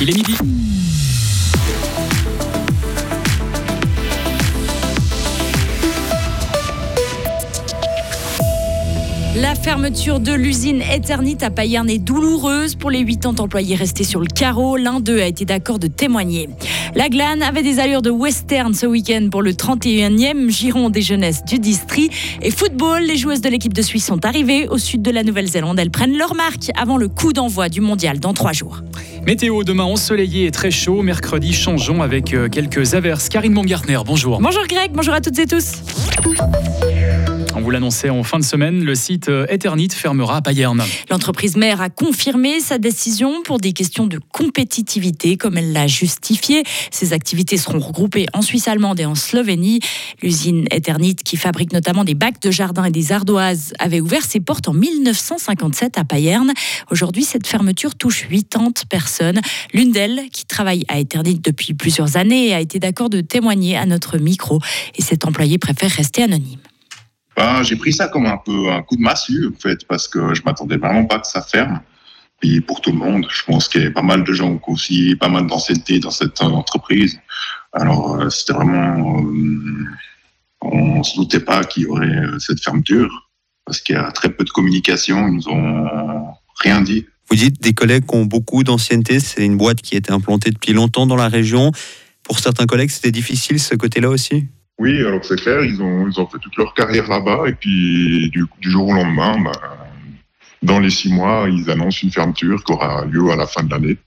Il 0.00 0.10
est 0.10 0.14
midi. 0.14 0.36
La 9.36 9.54
fermeture 9.54 10.20
de 10.20 10.32
l'usine 10.32 10.82
Eternit 10.82 11.36
à 11.42 11.50
Payerne 11.50 11.90
est 11.90 11.98
douloureuse 11.98 12.74
pour 12.74 12.90
les 12.90 13.04
80 13.04 13.38
employés 13.38 13.76
restés 13.76 14.02
sur 14.02 14.20
le 14.20 14.26
carreau. 14.26 14.76
L'un 14.76 15.00
d'eux 15.00 15.20
a 15.20 15.26
été 15.26 15.44
d'accord 15.44 15.78
de 15.78 15.86
témoigner. 15.86 16.48
La 16.94 17.08
glane 17.08 17.42
avait 17.42 17.62
des 17.62 17.78
allures 17.78 18.00
de 18.00 18.10
western 18.10 18.72
ce 18.72 18.86
week-end 18.86 19.28
pour 19.30 19.42
le 19.42 19.52
31e 19.52 20.48
giron 20.48 20.88
des 20.88 21.02
jeunesses 21.02 21.44
du 21.44 21.58
district. 21.58 22.12
Et 22.42 22.50
football, 22.50 23.02
les 23.02 23.16
joueuses 23.16 23.42
de 23.42 23.50
l'équipe 23.50 23.74
de 23.74 23.82
Suisse 23.82 24.06
sont 24.06 24.24
arrivées 24.24 24.66
au 24.66 24.78
sud 24.78 25.02
de 25.02 25.10
la 25.10 25.22
Nouvelle-Zélande. 25.22 25.78
Elles 25.78 25.90
prennent 25.90 26.16
leur 26.16 26.34
marque 26.34 26.70
avant 26.74 26.96
le 26.96 27.08
coup 27.08 27.32
d'envoi 27.32 27.68
du 27.68 27.80
mondial 27.82 28.20
dans 28.20 28.32
trois 28.32 28.52
jours. 28.52 28.82
Météo 29.26 29.62
demain 29.62 29.84
ensoleillé 29.84 30.46
et 30.46 30.50
très 30.50 30.70
chaud. 30.70 31.02
Mercredi, 31.02 31.52
changeons 31.52 32.02
avec 32.02 32.32
euh, 32.32 32.48
quelques 32.48 32.94
averses. 32.94 33.28
Karine 33.28 33.54
Baumgartner, 33.54 34.00
bonjour. 34.06 34.40
Bonjour 34.40 34.66
Greg, 34.66 34.92
bonjour 34.92 35.14
à 35.14 35.20
toutes 35.20 35.38
et 35.38 35.46
tous. 35.46 35.82
Vous 37.68 37.72
l'annonçait 37.72 38.08
en 38.08 38.22
fin 38.22 38.38
de 38.38 38.44
semaine, 38.44 38.82
le 38.82 38.94
site 38.94 39.28
euh, 39.28 39.44
Eternit 39.50 39.90
fermera 39.90 40.36
à 40.36 40.40
Payerne. 40.40 40.82
L'entreprise 41.10 41.54
mère 41.58 41.82
a 41.82 41.90
confirmé 41.90 42.60
sa 42.60 42.78
décision 42.78 43.42
pour 43.42 43.60
des 43.60 43.74
questions 43.74 44.06
de 44.06 44.18
compétitivité, 44.32 45.36
comme 45.36 45.58
elle 45.58 45.74
l'a 45.74 45.86
justifié. 45.86 46.62
Ces 46.90 47.12
activités 47.12 47.58
seront 47.58 47.78
regroupées 47.78 48.24
en 48.32 48.40
Suisse 48.40 48.68
allemande 48.68 49.00
et 49.00 49.04
en 49.04 49.14
Slovénie. 49.14 49.80
L'usine 50.22 50.64
Eternit, 50.70 51.16
qui 51.16 51.36
fabrique 51.36 51.74
notamment 51.74 52.04
des 52.04 52.14
bacs 52.14 52.40
de 52.40 52.50
jardin 52.50 52.84
et 52.84 52.90
des 52.90 53.12
ardoises, 53.12 53.74
avait 53.78 54.00
ouvert 54.00 54.24
ses 54.24 54.40
portes 54.40 54.66
en 54.68 54.72
1957 54.72 55.98
à 55.98 56.04
Payerne. 56.04 56.54
Aujourd'hui, 56.90 57.24
cette 57.24 57.46
fermeture 57.46 57.96
touche 57.96 58.28
80 58.30 58.86
personnes. 58.88 59.42
L'une 59.74 59.92
d'elles, 59.92 60.22
qui 60.32 60.46
travaille 60.46 60.86
à 60.88 61.00
Eternit 61.00 61.40
depuis 61.44 61.74
plusieurs 61.74 62.16
années, 62.16 62.54
a 62.54 62.60
été 62.60 62.78
d'accord 62.78 63.10
de 63.10 63.20
témoigner 63.20 63.76
à 63.76 63.84
notre 63.84 64.16
micro. 64.16 64.58
Et 64.96 65.02
cet 65.02 65.26
employé 65.26 65.58
préfère 65.58 65.90
rester 65.90 66.22
anonyme. 66.22 66.60
J'ai 67.62 67.76
pris 67.76 67.92
ça 67.92 68.08
comme 68.08 68.26
un 68.26 68.38
peu 68.38 68.70
un 68.70 68.82
coup 68.82 68.96
de 68.96 69.02
massue, 69.02 69.48
en 69.54 69.58
fait, 69.58 69.86
parce 69.86 70.08
que 70.08 70.34
je 70.34 70.42
m'attendais 70.44 70.76
vraiment 70.76 71.04
pas 71.04 71.18
que 71.18 71.26
ça 71.26 71.42
ferme. 71.42 71.80
Puis 72.40 72.60
pour 72.60 72.80
tout 72.80 72.92
le 72.92 72.98
monde, 72.98 73.26
je 73.30 73.42
pense 73.44 73.68
qu'il 73.68 73.82
y 73.82 73.86
a 73.86 73.90
pas 73.90 74.02
mal 74.02 74.22
de 74.22 74.32
gens 74.32 74.60
aussi 74.68 75.16
pas 75.16 75.28
mal 75.28 75.46
d'ancienneté 75.46 75.98
dans 75.98 76.10
cette 76.10 76.40
entreprise. 76.40 77.18
Alors, 77.72 78.16
euh, 78.16 78.30
c'était 78.30 78.52
vraiment. 78.52 79.20
Euh, 79.20 79.84
on 80.62 81.02
se 81.02 81.16
doutait 81.16 81.40
pas 81.40 81.64
qu'il 81.64 81.84
y 81.84 81.86
aurait 81.86 82.06
euh, 82.06 82.38
cette 82.38 82.62
fermeture, 82.62 83.30
parce 83.64 83.80
qu'il 83.80 83.94
y 83.94 83.98
a 83.98 84.10
très 84.12 84.30
peu 84.30 84.44
de 84.44 84.50
communication, 84.50 85.28
ils 85.28 85.34
nous 85.34 85.48
ont 85.48 85.86
rien 86.60 86.80
dit. 86.80 87.06
Vous 87.28 87.36
dites 87.36 87.60
des 87.60 87.74
collègues 87.74 88.06
qui 88.06 88.16
ont 88.16 88.24
beaucoup 88.24 88.64
d'ancienneté, 88.64 89.20
c'est 89.20 89.44
une 89.44 89.56
boîte 89.56 89.82
qui 89.82 89.94
a 89.94 89.98
été 89.98 90.12
implantée 90.12 90.50
depuis 90.50 90.72
longtemps 90.72 91.06
dans 91.06 91.16
la 91.16 91.28
région. 91.28 91.72
Pour 92.22 92.38
certains 92.38 92.66
collègues, 92.66 92.90
c'était 92.90 93.12
difficile 93.12 93.60
ce 93.60 93.74
côté-là 93.74 94.08
aussi? 94.08 94.46
Oui, 94.78 95.04
alors 95.04 95.24
c'est 95.24 95.40
clair, 95.40 95.64
ils 95.64 95.82
ont, 95.82 96.06
ils 96.06 96.20
ont 96.20 96.26
fait 96.26 96.38
toute 96.38 96.56
leur 96.56 96.72
carrière 96.72 97.08
là-bas 97.08 97.48
et 97.48 97.52
puis 97.52 98.30
du, 98.30 98.46
jour 98.60 98.88
au 98.88 98.92
lendemain, 98.92 99.40
ben, 99.40 99.52
dans 100.62 100.78
les 100.78 100.90
six 100.90 101.12
mois, 101.12 101.46
ils 101.48 101.68
annoncent 101.68 102.00
une 102.02 102.12
fermeture 102.12 102.62
qui 102.62 102.72
aura 102.72 103.04
lieu 103.04 103.30
à 103.30 103.36
la 103.36 103.46
fin 103.46 103.64
de 103.64 103.70
l'année. 103.70 103.98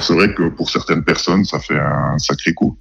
C'est 0.00 0.14
vrai 0.14 0.34
que 0.34 0.48
pour 0.48 0.70
certaines 0.70 1.04
personnes, 1.04 1.44
ça 1.44 1.60
fait 1.60 1.78
un 1.78 2.18
sacré 2.18 2.52
coup. 2.54 2.78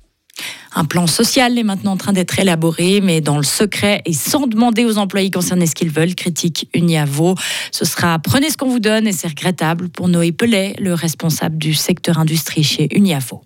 Un 0.75 0.85
plan 0.85 1.07
social 1.07 1.57
est 1.57 1.63
maintenant 1.63 1.93
en 1.93 1.97
train 1.97 2.13
d'être 2.13 2.37
élaboré, 2.39 3.01
mais 3.01 3.19
dans 3.21 3.37
le 3.37 3.43
secret 3.43 4.01
et 4.05 4.13
sans 4.13 4.47
demander 4.47 4.85
aux 4.85 4.97
employés 4.97 5.31
concernés 5.31 5.65
ce 5.65 5.75
qu'ils 5.75 5.89
veulent, 5.89 6.15
critique 6.15 6.69
Uniavo. 6.73 7.35
Ce 7.71 7.85
sera 7.85 8.19
prenez 8.19 8.49
ce 8.49 8.57
qu'on 8.57 8.69
vous 8.69 8.79
donne 8.79 9.07
et 9.07 9.13
c'est 9.13 9.27
regrettable 9.27 9.89
pour 9.89 10.07
Noé 10.07 10.31
Pellet, 10.31 10.75
le 10.79 10.93
responsable 10.93 11.57
du 11.57 11.73
secteur 11.73 12.19
industrie 12.19 12.63
chez 12.63 12.87
Uniavo. 12.95 13.41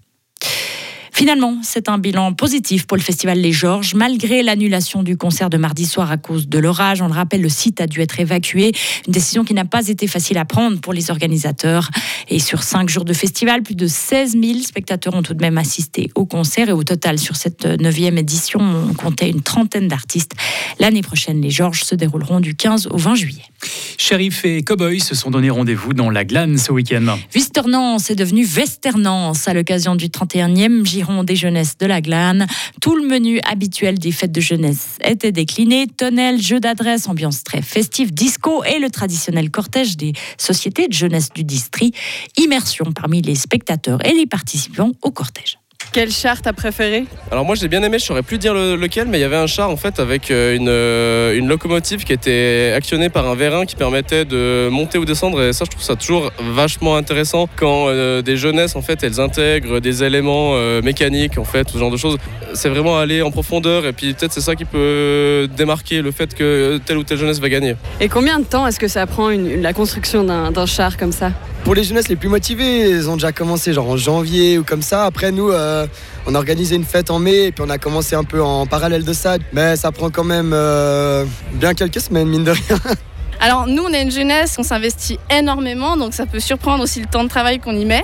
Finalement, 1.21 1.57
c'est 1.61 1.87
un 1.87 1.99
bilan 1.99 2.33
positif 2.33 2.87
pour 2.87 2.97
le 2.97 3.03
festival 3.03 3.37
Les 3.37 3.51
Georges, 3.51 3.93
malgré 3.93 4.41
l'annulation 4.41 5.03
du 5.03 5.17
concert 5.17 5.51
de 5.51 5.57
mardi 5.57 5.85
soir 5.85 6.09
à 6.09 6.17
cause 6.17 6.47
de 6.47 6.57
l'orage. 6.57 6.99
On 7.03 7.05
le 7.05 7.13
rappelle, 7.13 7.43
le 7.43 7.47
site 7.47 7.79
a 7.79 7.85
dû 7.85 8.01
être 8.01 8.19
évacué, 8.19 8.71
une 9.05 9.13
décision 9.13 9.43
qui 9.43 9.53
n'a 9.53 9.63
pas 9.63 9.87
été 9.87 10.07
facile 10.07 10.39
à 10.39 10.45
prendre 10.45 10.79
pour 10.79 10.93
les 10.93 11.11
organisateurs. 11.11 11.91
Et 12.27 12.39
sur 12.39 12.63
cinq 12.63 12.89
jours 12.89 13.05
de 13.05 13.13
festival, 13.13 13.61
plus 13.61 13.75
de 13.75 13.85
16 13.85 14.31
000 14.31 14.61
spectateurs 14.61 15.13
ont 15.13 15.21
tout 15.21 15.35
de 15.35 15.41
même 15.41 15.59
assisté 15.59 16.09
au 16.15 16.25
concert. 16.25 16.69
Et 16.69 16.73
au 16.73 16.83
total, 16.83 17.19
sur 17.19 17.35
cette 17.35 17.65
neuvième 17.67 18.17
édition, 18.17 18.59
on 18.59 18.95
comptait 18.95 19.29
une 19.29 19.43
trentaine 19.43 19.87
d'artistes. 19.87 20.31
L'année 20.79 21.03
prochaine, 21.03 21.39
les 21.39 21.51
Georges 21.51 21.83
se 21.83 21.93
dérouleront 21.93 22.39
du 22.39 22.55
15 22.55 22.87
au 22.87 22.97
20 22.97 23.13
juillet. 23.13 23.50
Sheriff 23.97 24.45
et 24.45 24.63
Cowboy 24.63 24.99
se 24.99 25.15
sont 25.15 25.31
donné 25.31 25.49
rendez-vous 25.49 25.93
dans 25.93 26.09
la 26.09 26.25
glane 26.25 26.57
ce 26.57 26.71
week-end. 26.71 27.17
Visternance 27.33 28.09
est 28.09 28.15
devenu 28.15 28.45
Westernance 28.45 29.47
à 29.47 29.53
l'occasion 29.53 29.95
du 29.95 30.07
31e 30.07 30.85
Giron 30.85 31.23
des 31.23 31.35
Jeunesses 31.35 31.77
de 31.77 31.85
la 31.85 32.01
glane. 32.01 32.47
Tout 32.81 32.95
le 32.95 33.07
menu 33.07 33.39
habituel 33.43 33.99
des 33.99 34.11
fêtes 34.11 34.31
de 34.31 34.41
jeunesse 34.41 34.97
était 35.03 35.31
décliné. 35.31 35.87
Tonnel, 35.87 36.41
jeu 36.41 36.59
d'adresse, 36.59 37.07
ambiance 37.07 37.43
très 37.43 37.61
festive, 37.61 38.13
disco 38.13 38.63
et 38.63 38.79
le 38.79 38.89
traditionnel 38.89 39.51
cortège 39.51 39.97
des 39.97 40.13
sociétés 40.37 40.87
de 40.87 40.93
jeunesse 40.93 41.29
du 41.33 41.43
district. 41.43 41.95
Immersion 42.37 42.91
parmi 42.91 43.21
les 43.21 43.35
spectateurs 43.35 44.03
et 44.05 44.13
les 44.13 44.25
participants 44.25 44.91
au 45.01 45.11
cortège. 45.11 45.60
Quel 45.91 46.09
char 46.09 46.41
t'as 46.41 46.53
préféré 46.53 47.05
Alors 47.31 47.43
moi 47.43 47.55
j'ai 47.55 47.67
bien 47.67 47.83
aimé, 47.83 47.99
je 47.99 48.05
saurais 48.05 48.23
plus 48.23 48.37
dire 48.37 48.53
lequel, 48.53 49.07
mais 49.07 49.17
il 49.17 49.21
y 49.21 49.25
avait 49.25 49.35
un 49.35 49.47
char 49.47 49.69
en 49.69 49.75
fait 49.75 49.99
avec 49.99 50.31
euh, 50.31 50.55
une, 50.55 50.69
euh, 50.69 51.37
une, 51.37 51.49
locomotive 51.49 52.05
qui 52.05 52.13
était 52.13 52.73
actionnée 52.73 53.09
par 53.09 53.27
un 53.27 53.35
vérin 53.35 53.65
qui 53.65 53.75
permettait 53.75 54.23
de 54.23 54.69
monter 54.69 54.97
ou 54.97 55.05
descendre 55.05 55.41
et 55.41 55.51
ça 55.51 55.65
je 55.65 55.71
trouve 55.71 55.83
ça 55.83 55.97
toujours 55.97 56.31
vachement 56.53 56.95
intéressant 56.95 57.49
quand 57.57 57.87
euh, 57.89 58.21
des 58.21 58.37
jeunesses 58.37 58.77
en 58.77 58.81
fait 58.81 59.03
elles 59.03 59.19
intègrent 59.19 59.81
des 59.81 60.03
éléments 60.03 60.55
mécaniques 60.81 61.37
en 61.37 61.43
fait, 61.43 61.69
ce 61.69 61.77
genre 61.77 61.91
de 61.91 61.97
choses. 61.97 62.17
C'est 62.53 62.69
vraiment 62.69 62.97
aller 62.97 63.21
en 63.21 63.31
profondeur 63.31 63.85
et 63.85 63.93
puis 63.93 64.13
peut-être 64.13 64.31
c'est 64.31 64.41
ça 64.41 64.55
qui 64.55 64.65
peut 64.65 65.49
démarquer 65.57 66.01
le 66.01 66.11
fait 66.11 66.33
que 66.33 66.79
telle 66.85 66.97
ou 66.97 67.03
telle 67.03 67.17
jeunesse 67.17 67.39
va 67.39 67.49
gagner. 67.49 67.75
Et 67.99 68.07
combien 68.07 68.39
de 68.39 68.45
temps 68.45 68.65
est-ce 68.65 68.79
que 68.79 68.87
ça 68.87 69.05
prend 69.07 69.29
la 69.29 69.73
construction 69.73 70.23
d'un 70.23 70.65
char 70.65 70.97
comme 70.97 71.11
ça? 71.11 71.31
Pour 71.63 71.75
les 71.75 71.83
jeunesses 71.83 72.07
les 72.07 72.15
plus 72.15 72.29
motivées, 72.29 72.89
ils 72.89 73.09
ont 73.09 73.13
déjà 73.15 73.31
commencé 73.31 73.73
genre 73.73 73.89
en 73.89 73.97
janvier 73.97 74.57
ou 74.57 74.63
comme 74.63 74.81
ça. 74.81 75.05
Après 75.05 75.31
nous, 75.31 75.49
euh, 75.49 75.85
on 76.25 76.35
a 76.35 76.37
organisé 76.37 76.75
une 76.75 76.83
fête 76.83 77.11
en 77.11 77.19
mai 77.19 77.45
et 77.47 77.51
puis 77.51 77.63
on 77.65 77.69
a 77.69 77.77
commencé 77.77 78.15
un 78.15 78.23
peu 78.23 78.41
en 78.41 78.65
parallèle 78.65 79.05
de 79.05 79.13
ça. 79.13 79.37
Mais 79.53 79.75
ça 79.75 79.91
prend 79.91 80.09
quand 80.09 80.23
même 80.23 80.51
euh, 80.53 81.25
bien 81.53 81.73
quelques 81.73 81.99
semaines, 81.99 82.27
mine 82.27 82.43
de 82.43 82.51
rien. 82.51 82.79
Alors 83.39 83.67
nous, 83.67 83.83
on 83.83 83.91
est 83.91 84.01
une 84.01 84.11
jeunesse, 84.11 84.55
on 84.59 84.63
s'investit 84.63 85.17
énormément, 85.29 85.97
donc 85.97 86.13
ça 86.13 86.25
peut 86.25 86.39
surprendre 86.39 86.83
aussi 86.83 86.99
le 86.99 87.07
temps 87.07 87.23
de 87.23 87.29
travail 87.29 87.59
qu'on 87.59 87.75
y 87.75 87.85
met. 87.85 88.03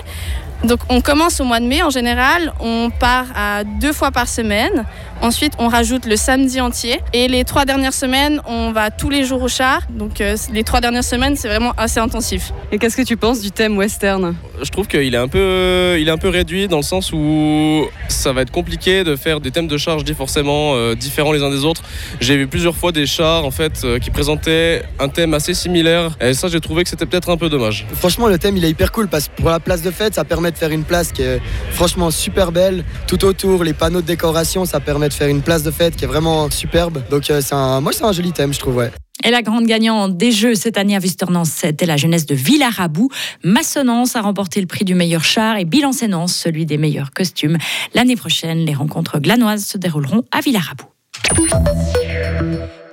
Donc 0.64 0.80
on 0.88 1.00
commence 1.00 1.40
au 1.40 1.44
mois 1.44 1.60
de 1.60 1.66
mai 1.66 1.82
en 1.82 1.90
général, 1.90 2.52
on 2.60 2.90
part 2.90 3.26
à 3.36 3.64
deux 3.64 3.92
fois 3.92 4.10
par 4.10 4.28
semaine. 4.28 4.84
Ensuite, 5.20 5.54
on 5.58 5.66
rajoute 5.66 6.06
le 6.06 6.16
samedi 6.16 6.60
entier. 6.60 7.00
Et 7.12 7.26
les 7.26 7.44
trois 7.44 7.64
dernières 7.64 7.92
semaines, 7.92 8.40
on 8.46 8.70
va 8.70 8.90
tous 8.90 9.10
les 9.10 9.24
jours 9.24 9.42
au 9.42 9.48
char. 9.48 9.82
Donc 9.90 10.20
euh, 10.20 10.36
les 10.52 10.62
trois 10.62 10.80
dernières 10.80 11.04
semaines, 11.04 11.34
c'est 11.36 11.48
vraiment 11.48 11.72
assez 11.76 11.98
intensif. 11.98 12.52
Et 12.70 12.78
qu'est-ce 12.78 12.96
que 12.96 13.02
tu 13.02 13.16
penses 13.16 13.40
du 13.40 13.50
thème 13.50 13.76
western? 13.76 14.36
Je 14.62 14.70
trouve 14.70 14.86
qu'il 14.86 15.14
est 15.14 15.18
un 15.18 15.28
peu, 15.28 15.96
il 15.98 16.08
est 16.08 16.10
un 16.10 16.18
peu 16.18 16.28
réduit 16.28 16.68
dans 16.68 16.76
le 16.76 16.82
sens 16.82 17.12
où 17.12 17.86
ça 18.08 18.32
va 18.32 18.42
être 18.42 18.50
compliqué 18.50 19.04
de 19.04 19.16
faire 19.16 19.40
des 19.40 19.50
thèmes 19.50 19.68
de 19.68 19.76
char, 19.76 19.98
je 19.98 20.04
dis 20.04 20.14
forcément 20.14 20.74
euh, 20.74 20.94
différents 20.94 21.32
les 21.32 21.42
uns 21.42 21.50
des 21.50 21.64
autres. 21.64 21.82
J'ai 22.20 22.36
vu 22.36 22.46
plusieurs 22.46 22.76
fois 22.76 22.92
des 22.92 23.06
chars 23.06 23.44
en 23.44 23.50
fait 23.50 23.82
euh, 23.84 23.98
qui 23.98 24.10
présentaient 24.10 24.82
un 24.98 25.08
thème 25.08 25.34
assez 25.34 25.54
similaire. 25.54 26.16
Et 26.20 26.34
ça, 26.34 26.48
j'ai 26.48 26.60
trouvé 26.60 26.84
que 26.84 26.90
c'était 26.90 27.06
peut-être 27.06 27.30
un 27.30 27.36
peu 27.36 27.48
dommage. 27.48 27.86
Franchement, 27.94 28.28
le 28.28 28.38
thème, 28.38 28.56
il 28.56 28.64
est 28.64 28.70
hyper 28.70 28.92
cool 28.92 29.08
parce 29.08 29.28
que 29.28 29.34
pour 29.36 29.50
la 29.50 29.60
place 29.60 29.82
de 29.82 29.90
fête, 29.90 30.14
ça 30.14 30.24
permet 30.24 30.47
de 30.50 30.56
faire 30.56 30.70
une 30.70 30.84
place 30.84 31.12
qui 31.12 31.22
est 31.22 31.40
franchement 31.72 32.10
super 32.10 32.52
belle. 32.52 32.84
Tout 33.06 33.24
autour, 33.24 33.64
les 33.64 33.72
panneaux 33.72 34.00
de 34.00 34.06
décoration, 34.06 34.64
ça 34.64 34.80
permet 34.80 35.08
de 35.08 35.14
faire 35.14 35.28
une 35.28 35.42
place 35.42 35.62
de 35.62 35.70
fête 35.70 35.96
qui 35.96 36.04
est 36.04 36.08
vraiment 36.08 36.50
superbe. 36.50 37.02
Donc 37.10 37.30
euh, 37.30 37.40
c'est 37.40 37.54
un, 37.54 37.80
moi 37.80 37.92
c'est 37.92 38.04
un 38.04 38.12
joli 38.12 38.32
thème, 38.32 38.52
je 38.52 38.58
trouve. 38.58 38.76
Ouais. 38.76 38.90
Et 39.24 39.30
la 39.30 39.42
grande 39.42 39.66
gagnante 39.66 40.16
des 40.16 40.30
Jeux 40.30 40.54
cette 40.54 40.78
année 40.78 40.94
à 40.94 41.00
Visternance, 41.00 41.50
c'était 41.50 41.86
la 41.86 41.96
jeunesse 41.96 42.24
de 42.26 42.36
Villarabou. 42.36 43.10
Massonance 43.42 44.14
a 44.14 44.20
remporté 44.20 44.60
le 44.60 44.66
prix 44.66 44.84
du 44.84 44.94
meilleur 44.94 45.24
char 45.24 45.56
et 45.56 45.64
Bilancenance 45.64 46.34
celui 46.34 46.66
des 46.66 46.78
meilleurs 46.78 47.10
costumes. 47.10 47.58
L'année 47.94 48.16
prochaine, 48.16 48.58
les 48.58 48.74
rencontres 48.74 49.18
glanoises 49.18 49.64
se 49.66 49.76
dérouleront 49.76 50.22
à 50.30 50.40
Villarabou. 50.40 50.84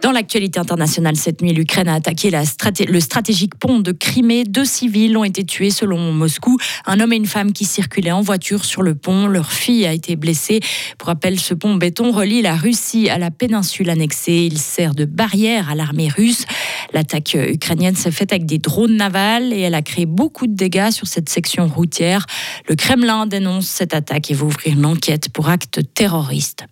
Dans 0.06 0.12
l'actualité 0.12 0.60
internationale, 0.60 1.16
cette 1.16 1.42
nuit, 1.42 1.52
l'Ukraine 1.52 1.88
a 1.88 1.96
attaqué 1.96 2.30
le 2.30 3.00
stratégique 3.00 3.56
pont 3.56 3.80
de 3.80 3.92
Crimée. 3.92 4.44
Deux 4.44 4.64
civils 4.64 5.18
ont 5.18 5.24
été 5.24 5.44
tués 5.44 5.72
selon 5.72 6.12
Moscou. 6.12 6.60
Un 6.86 7.00
homme 7.00 7.12
et 7.12 7.16
une 7.16 7.26
femme 7.26 7.54
qui 7.54 7.66
circulaient 7.66 8.12
en 8.12 8.22
voiture 8.22 8.66
sur 8.66 8.84
le 8.84 8.94
pont. 8.94 9.26
Leur 9.26 9.52
fille 9.52 9.84
a 9.84 9.94
été 9.94 10.16
blessée. 10.16 10.60
Pour 11.00 11.08
rappel, 11.08 11.40
ce 11.40 11.56
pont 11.56 11.74
béton 11.74 12.12
relie 12.12 12.44
la 12.44 12.56
Russie 12.56 13.10
à 13.10 13.18
la 13.18 13.32
péninsule 13.32 13.90
annexée. 13.90 14.48
Il 14.52 14.60
sert 14.60 14.94
de 14.94 15.06
barrière 15.06 15.72
à 15.72 15.74
l'armée 15.74 16.10
russe. 16.10 16.46
L'attaque 16.94 17.36
ukrainienne 17.36 17.96
s'est 17.96 18.12
faite 18.12 18.32
avec 18.32 18.46
des 18.46 18.60
drones 18.60 18.98
navals 18.98 19.54
et 19.54 19.62
elle 19.62 19.74
a 19.74 19.82
créé 19.82 20.06
beaucoup 20.06 20.46
de 20.46 20.54
dégâts 20.54 20.92
sur 20.92 21.08
cette 21.08 21.30
section 21.30 21.68
routière. 21.68 22.28
Le 22.70 22.76
Kremlin 22.76 23.26
dénonce 23.26 23.66
cette 23.66 23.96
attaque 23.96 24.30
et 24.30 24.36
va 24.36 24.46
ouvrir 24.46 24.78
une 24.78 24.86
enquête 24.86 25.30
pour 25.30 25.50
actes 25.50 25.80
terroristes. 25.96 26.68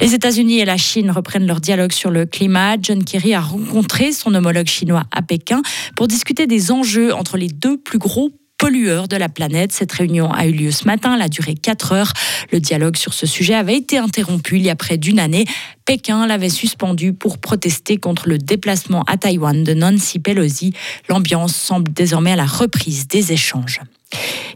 Les 0.00 0.14
États-Unis 0.14 0.60
et 0.60 0.64
la 0.64 0.78
Chine 0.78 1.10
reprennent 1.10 1.46
leur 1.46 1.60
dialogue 1.60 1.92
sur 1.92 2.10
le 2.10 2.24
climat. 2.24 2.76
John 2.80 3.04
Kerry 3.04 3.34
a 3.34 3.40
rencontré 3.40 4.12
son 4.12 4.34
homologue 4.34 4.66
chinois 4.66 5.04
à 5.10 5.20
Pékin 5.20 5.60
pour 5.94 6.08
discuter 6.08 6.46
des 6.46 6.72
enjeux 6.72 7.14
entre 7.14 7.36
les 7.36 7.48
deux 7.48 7.76
plus 7.76 7.98
gros 7.98 8.30
pollueurs 8.56 9.08
de 9.08 9.16
la 9.16 9.28
planète. 9.28 9.72
Cette 9.72 9.92
réunion 9.92 10.32
a 10.32 10.46
eu 10.46 10.52
lieu 10.52 10.70
ce 10.70 10.86
matin, 10.86 11.14
elle 11.16 11.22
a 11.22 11.28
duré 11.28 11.54
4 11.54 11.92
heures. 11.92 12.12
Le 12.50 12.60
dialogue 12.60 12.96
sur 12.96 13.12
ce 13.12 13.26
sujet 13.26 13.54
avait 13.54 13.76
été 13.76 13.98
interrompu 13.98 14.56
il 14.56 14.62
y 14.62 14.70
a 14.70 14.76
près 14.76 14.96
d'une 14.96 15.18
année. 15.18 15.44
Pékin 15.84 16.26
l'avait 16.26 16.48
suspendu 16.48 17.12
pour 17.12 17.36
protester 17.36 17.98
contre 17.98 18.26
le 18.26 18.38
déplacement 18.38 19.02
à 19.02 19.18
Taïwan 19.18 19.64
de 19.64 19.74
Nancy 19.74 20.18
Pelosi. 20.18 20.72
L'ambiance 21.10 21.54
semble 21.54 21.92
désormais 21.92 22.32
à 22.32 22.36
la 22.36 22.46
reprise 22.46 23.06
des 23.06 23.32
échanges. 23.32 23.80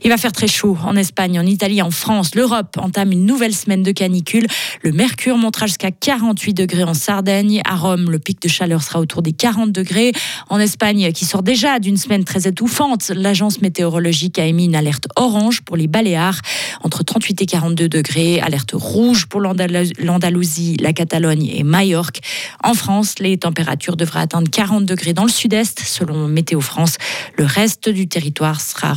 Il 0.05 0.11
va 0.11 0.19
faire 0.19 0.33
très 0.33 0.49
chaud 0.49 0.77
en 0.85 0.97
Espagne, 0.97 1.41
en 1.41 1.47
Italie, 1.47 1.81
en 1.81 1.91
France. 1.91 2.35
L'Europe 2.35 2.77
entame 2.79 3.13
une 3.13 3.25
nouvelle 3.25 3.55
semaine 3.55 3.83
de 3.83 3.91
canicule. 3.91 4.47
Le 4.83 4.93
mercure 4.93 5.39
montera 5.39 5.67
jusqu'à 5.67 5.91
48 5.91 6.53
degrés 6.53 6.85
en 6.85 6.93
Sardaigne. 6.93 7.63
À 7.65 7.75
Rome, 7.77 8.11
le 8.11 8.19
pic 8.19 8.43
de 8.43 8.49
chaleur 8.49 8.83
sera 8.83 9.01
autour 9.01 9.23
des 9.23 9.33
40 9.33 9.73
degrés. 9.73 10.13
En 10.51 10.59
Espagne, 10.59 11.11
qui 11.13 11.25
sort 11.25 11.43
déjà 11.43 11.79
d'une 11.79 11.97
semaine 11.97 12.25
très 12.25 12.47
étouffante, 12.47 13.11
l'agence 13.15 13.63
météorologique 13.63 14.39
a 14.39 14.45
émis 14.45 14.67
une 14.67 14.77
alerte 14.77 15.09
orange 15.17 15.63
pour 15.63 15.77
les 15.77 15.87
Baléares, 15.87 16.41
entre 16.83 17.03
38 17.03 17.41
et 17.41 17.47
42 17.47 17.89
degrés. 17.89 18.41
Alerte 18.41 18.73
rouge 18.75 19.25
pour 19.25 19.41
l'Andalousie, 19.41 20.77
la 20.81 20.93
Catalogne 20.93 21.47
et 21.47 21.63
Majorque. 21.63 22.21
En 22.63 22.75
France, 22.75 23.15
les 23.21 23.39
températures 23.39 23.97
devraient 23.97 24.21
atteindre 24.21 24.51
40 24.51 24.85
degrés 24.85 25.15
dans 25.15 25.25
le 25.25 25.31
sud-est, 25.31 25.81
selon 25.81 26.29
Météo 26.29 26.61
France. 26.61 26.97
Le 27.39 27.45
reste 27.47 27.89
du 27.89 28.07
territoire 28.07 28.61
sera 28.61 28.93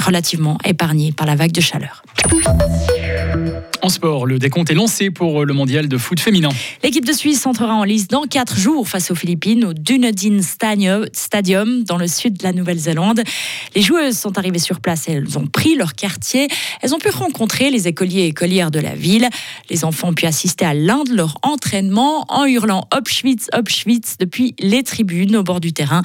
relativement 0.00 0.58
épargné 0.64 1.12
par 1.12 1.26
la 1.26 1.36
vague 1.36 1.52
de 1.52 1.60
chaleur. 1.60 2.02
En 3.84 3.90
sport, 3.90 4.24
le 4.24 4.38
décompte 4.38 4.70
est 4.70 4.74
lancé 4.74 5.10
pour 5.10 5.44
le 5.44 5.52
mondial 5.52 5.88
de 5.88 5.98
foot 5.98 6.18
féminin. 6.18 6.48
L'équipe 6.82 7.04
de 7.04 7.12
Suisse 7.12 7.44
entrera 7.44 7.74
en 7.74 7.84
lice 7.84 8.08
dans 8.08 8.22
quatre 8.22 8.58
jours 8.58 8.88
face 8.88 9.10
aux 9.10 9.14
Philippines 9.14 9.62
au 9.62 9.74
Dunedin 9.74 10.40
Stadium 10.40 11.84
dans 11.84 11.98
le 11.98 12.08
sud 12.08 12.38
de 12.38 12.44
la 12.44 12.54
Nouvelle-Zélande. 12.54 13.22
Les 13.74 13.82
joueuses 13.82 14.16
sont 14.16 14.38
arrivées 14.38 14.58
sur 14.58 14.80
place 14.80 15.04
elles 15.06 15.38
ont 15.38 15.46
pris 15.46 15.74
leur 15.74 15.92
quartier. 15.92 16.48
Elles 16.80 16.94
ont 16.94 16.98
pu 16.98 17.10
rencontrer 17.10 17.70
les 17.70 17.86
écoliers 17.86 18.22
et 18.22 18.28
écolières 18.28 18.70
de 18.70 18.80
la 18.80 18.94
ville. 18.94 19.28
Les 19.68 19.84
enfants 19.84 20.08
ont 20.08 20.14
pu 20.14 20.24
assister 20.24 20.64
à 20.64 20.72
l'un 20.72 21.04
de 21.04 21.14
leurs 21.14 21.36
entraînements 21.42 22.24
en 22.30 22.46
hurlant 22.46 22.88
Opschwitz, 22.90 23.50
Opschwitz 23.52 24.16
depuis 24.18 24.54
les 24.60 24.82
tribunes 24.82 25.36
au 25.36 25.42
bord 25.42 25.60
du 25.60 25.74
terrain. 25.74 26.00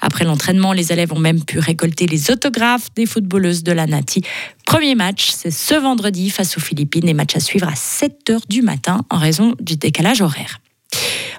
Après 0.00 0.24
l'entraînement, 0.24 0.72
les 0.72 0.92
élèves 0.92 1.12
ont 1.12 1.18
même 1.18 1.42
pu 1.44 1.58
récolter 1.58 2.06
les 2.06 2.30
autographes 2.30 2.94
des 2.94 3.06
footballeuses 3.06 3.64
de 3.64 3.72
la 3.72 3.88
Nati. 3.88 4.22
Premier 4.66 4.94
match, 4.94 5.30
c'est 5.30 5.50
ce 5.50 5.74
vendredi 5.74 6.30
face 6.30 6.56
aux 6.56 6.60
Philippines 6.60 7.08
et 7.08 7.14
match 7.24 7.36
à 7.36 7.40
suivre 7.40 7.66
à 7.66 7.72
7h 7.72 8.40
du 8.50 8.60
matin 8.60 9.00
en 9.08 9.16
raison 9.16 9.54
du 9.58 9.76
décalage 9.76 10.20
horaire. 10.20 10.60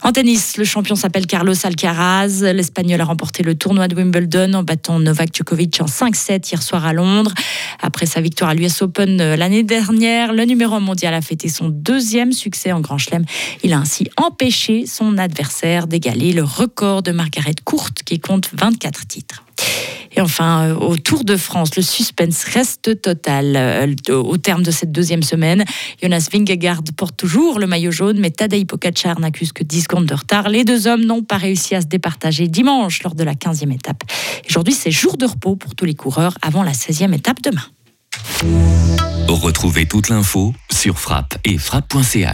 En 0.02 0.12
tennis, 0.12 0.58
le 0.58 0.64
champion 0.64 0.96
s'appelle 0.96 1.28
Carlos 1.28 1.54
Alcaraz. 1.64 2.42
L'Espagnol 2.42 3.00
a 3.02 3.06
remporté 3.06 3.44
le 3.44 3.54
tournoi 3.54 3.88
de 3.88 3.96
Wimbledon 3.96 4.54
en 4.56 4.64
battant 4.64 5.00
Novak 5.00 5.30
Djokovic 5.36 5.80
en 5.82 5.86
5-7 5.86 6.50
hier 6.50 6.64
soir 6.64 6.88
à 6.88 6.94
Londres. 6.94 7.34
Après 7.84 8.08
sa 8.08 8.20
victoire 8.20 8.50
à 8.50 8.56
l'US 8.56 8.82
Open 8.82 9.22
euh, 9.22 9.36
l'année 9.36 9.62
dernière, 9.62 10.34
le 10.34 10.46
numéro 10.46 10.80
mondial 10.80 11.14
a 11.14 11.22
fêté 11.22 11.50
son 11.50 11.70
deuxième 11.70 12.32
succès 12.32 12.72
en 12.72 12.82
Grand 12.82 12.98
Chelem. 12.98 13.26
Il 13.64 13.72
a 13.74 13.78
ainsi 13.78 14.10
empêché 14.18 14.88
son 14.88 15.20
adversaire 15.20 15.86
d'égaler 15.86 16.34
le 16.34 16.44
record 16.44 17.04
de 17.04 17.12
Margaret 17.12 17.56
Court 17.64 17.90
qui 18.06 18.20
compte 18.20 18.50
24 18.54 19.06
titres. 19.06 19.44
Et 20.16 20.22
enfin, 20.22 20.70
euh, 20.70 20.76
au 20.76 20.98
Tour 20.98 21.24
de 21.24 21.36
France, 21.36 21.76
le 21.76 21.82
suspense 21.82 22.44
reste 22.44 23.02
total 23.02 23.56
euh, 23.56 23.88
au 24.10 24.38
terme 24.38 24.64
de 24.64 24.72
cette 24.72 24.92
deuxième 24.92 25.24
semaine. 25.24 25.66
Jonas 26.02 26.30
Vingegaard 26.32 26.82
porte 26.96 27.18
toujours 27.18 27.60
le 27.60 27.68
maillot 27.68 27.92
jaune, 27.92 28.20
mais 28.20 28.32
Tadej 28.32 28.66
Pogacar 28.66 29.20
n'accuse 29.20 29.52
que 29.52 29.64
10 29.64 29.82
secondes 29.82 30.06
de 30.06 30.14
retard. 30.14 30.50
Les 30.50 30.64
deux 30.64 30.88
hommes 30.88 31.06
n'ont 31.06 31.24
pas 31.24 31.38
réussi 31.38 31.76
à 31.76 31.82
se 31.82 31.88
départager 31.88 32.48
dimanche 32.48 33.04
lors 33.04 33.16
de 33.16 33.24
la 33.24 33.34
15e 33.34 33.74
étape. 33.74 34.04
Aujourd'hui, 34.50 34.74
c'est 34.74 34.92
jour 34.92 35.18
de 35.18 35.26
repos 35.26 35.56
pour 35.56 35.76
tous 35.76 35.86
les 35.86 35.96
coureurs 35.96 36.38
avant 36.42 36.64
la 36.64 36.72
16e 36.72 37.14
étape 37.14 37.42
demain. 37.42 37.66
Retrouvez 39.28 39.86
toute 39.86 40.10
l'info 40.10 40.54
sur 40.72 41.00
frappe 41.00 41.38
et 41.44 41.58
frappe.ch. 41.58 42.34